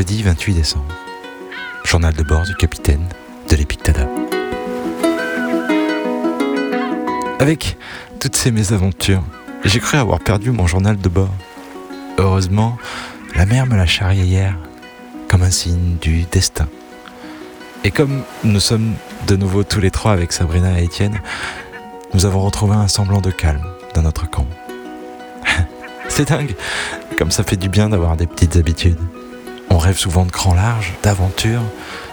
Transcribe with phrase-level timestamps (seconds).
[0.00, 0.94] Jeudi 28 décembre.
[1.84, 3.06] Journal de bord du capitaine
[3.50, 4.08] de l'Epictada.
[7.38, 7.76] Avec
[8.18, 9.22] toutes ces mésaventures,
[9.62, 11.34] j'ai cru avoir perdu mon journal de bord.
[12.16, 12.78] Heureusement,
[13.36, 14.56] la mer me l'a charrié hier,
[15.28, 16.68] comme un signe du destin.
[17.84, 18.94] Et comme nous sommes
[19.26, 21.20] de nouveau tous les trois avec Sabrina et Étienne,
[22.14, 24.46] nous avons retrouvé un semblant de calme dans notre camp.
[26.08, 26.54] C'est dingue,
[27.18, 28.96] comme ça fait du bien d'avoir des petites habitudes.
[29.80, 31.62] On rêve souvent de grands larges, d'aventures,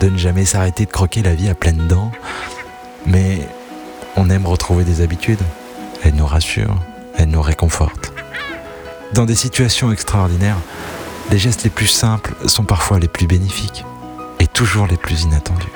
[0.00, 2.10] de ne jamais s'arrêter de croquer la vie à pleines dents.
[3.04, 3.46] Mais
[4.16, 5.42] on aime retrouver des habitudes.
[6.02, 6.78] Elles nous rassurent,
[7.18, 8.14] elles nous réconfortent.
[9.12, 10.56] Dans des situations extraordinaires,
[11.30, 13.84] les gestes les plus simples sont parfois les plus bénéfiques
[14.38, 15.68] et toujours les plus inattendus.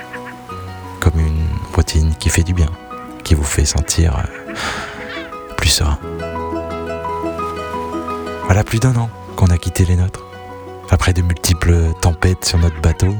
[1.01, 1.45] Comme une
[1.75, 2.71] routine qui fait du bien,
[3.25, 4.55] qui vous fait sentir euh,
[5.59, 5.99] plus serein.
[8.47, 10.25] Voilà plus d'un an qu'on a quitté les nôtres.
[10.95, 13.13] Après de multiples tempêtes sur notre bateau,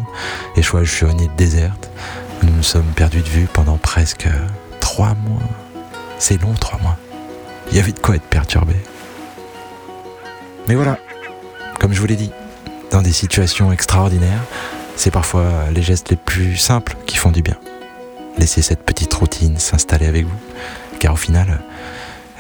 [0.55, 1.91] échouage sur une île déserte,
[2.45, 4.29] nous nous sommes perdus de vue pendant presque
[4.79, 5.43] trois mois.
[6.21, 6.97] C'est long, trois mois.
[7.73, 8.77] Il y avait de quoi être perturbé.
[10.69, 11.01] Mais voilà,
[11.81, 12.31] comme je vous l'ai dit,
[12.93, 14.45] dans des situations extraordinaires,
[14.95, 17.57] c'est parfois les gestes les plus simples qui font du bien.
[18.39, 20.41] Laissez cette petite routine s'installer avec vous,
[21.01, 21.61] car au final,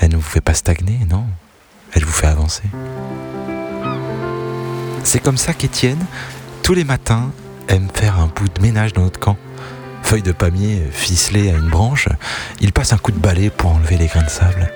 [0.00, 1.26] elle ne vous fait pas stagner, non,
[1.92, 2.62] elle vous fait avancer.
[5.04, 6.04] C'est comme ça qu'Étienne,
[6.62, 7.30] tous les matins,
[7.68, 9.36] aime faire un bout de ménage dans notre camp.
[10.02, 12.08] Feuille de palmier ficelée à une branche,
[12.60, 14.72] il passe un coup de balai pour enlever les grains de sable.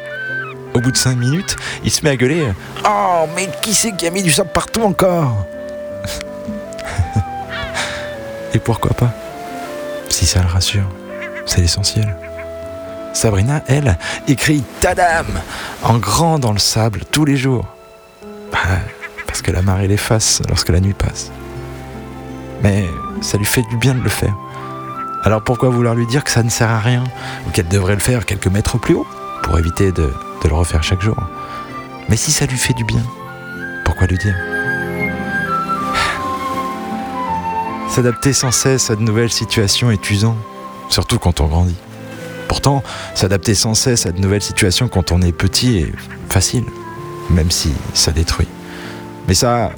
[0.75, 2.47] Au bout de cinq minutes, il se met à gueuler
[2.87, 5.47] Oh, mais qui c'est qui a mis du sable partout encore?
[8.55, 9.13] Et pourquoi pas?
[10.11, 10.89] Si ça le rassure,
[11.47, 12.15] c'est l'essentiel.
[13.15, 15.27] Sabrina, elle, écrit Tadam
[15.83, 17.67] en grand dans le sable tous les jours.
[18.53, 18.59] Bah,
[19.53, 21.31] la marée l'efface lorsque la nuit passe.
[22.63, 22.87] Mais
[23.21, 24.35] ça lui fait du bien de le faire.
[25.25, 27.05] Alors pourquoi vouloir lui dire que ça ne sert à rien
[27.47, 29.07] ou qu'elle devrait le faire quelques mètres plus haut
[29.43, 31.17] pour éviter de, de le refaire chaque jour?
[32.09, 33.03] Mais si ça lui fait du bien,
[33.85, 34.37] pourquoi lui dire?
[37.89, 40.37] S'adapter sans cesse à de nouvelles situations est usant,
[40.89, 41.77] surtout quand on grandit.
[42.47, 42.83] Pourtant,
[43.15, 45.93] s'adapter sans cesse à de nouvelles situations quand on est petit est
[46.29, 46.65] facile,
[47.31, 48.49] même si ça détruit.
[49.29, 49.73] Mais ça,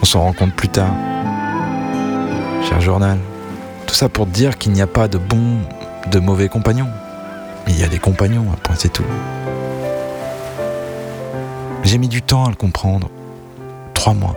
[0.00, 0.94] on s'en rend compte plus tard.
[2.68, 3.18] Cher journal,
[3.88, 5.58] tout ça pour dire qu'il n'y a pas de bons,
[6.12, 6.88] de mauvais compagnons.
[7.66, 9.04] Il y a des compagnons, un point c'est tout.
[11.82, 13.10] J'ai mis du temps à le comprendre.
[13.92, 14.36] Trois mois.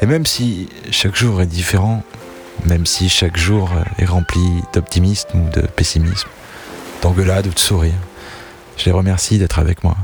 [0.00, 2.04] Et même si chaque jour est différent,
[2.66, 6.28] même si chaque jour est rempli d'optimisme ou de pessimisme,
[7.02, 7.98] d'engueulade ou de sourire,
[8.76, 9.96] je les remercie d'être avec moi.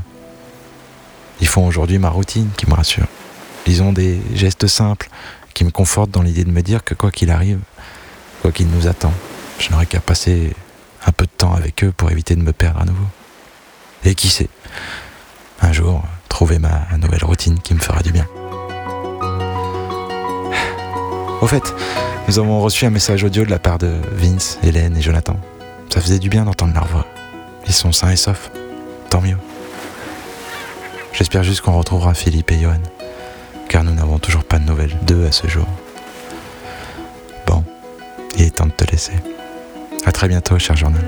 [1.41, 3.07] Ils font aujourd'hui ma routine qui me rassure.
[3.65, 5.09] Ils ont des gestes simples
[5.53, 7.59] qui me confortent dans l'idée de me dire que quoi qu'il arrive,
[8.41, 9.13] quoi qu'il nous attend,
[9.59, 10.53] je n'aurai qu'à passer
[11.05, 13.05] un peu de temps avec eux pour éviter de me perdre à nouveau.
[14.05, 14.49] Et qui sait,
[15.61, 18.27] un jour, trouver ma nouvelle routine qui me fera du bien.
[21.41, 21.73] Au fait,
[22.27, 25.39] nous avons reçu un message audio de la part de Vince, Hélène et Jonathan.
[25.89, 27.05] Ça faisait du bien d'entendre leur voix.
[27.67, 28.49] Ils sont sains et saufs.
[29.09, 29.37] Tant mieux.
[31.23, 32.81] J'espère juste qu'on retrouvera Philippe et Johan,
[33.69, 35.65] car nous n'avons toujours pas de nouvelles d'eux à ce jour.
[37.47, 37.63] Bon,
[38.35, 39.13] il est temps de te laisser.
[40.05, 41.01] À très bientôt, cher journal.